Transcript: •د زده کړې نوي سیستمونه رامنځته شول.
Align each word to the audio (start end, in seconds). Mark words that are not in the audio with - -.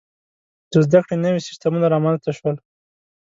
•د 0.71 0.73
زده 0.85 0.99
کړې 1.05 1.15
نوي 1.25 1.41
سیستمونه 1.47 1.85
رامنځته 1.93 2.31
شول. 2.37 2.55